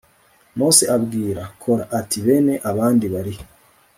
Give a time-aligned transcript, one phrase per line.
[0.57, 3.43] mose abwira kora ati bene abandi barihe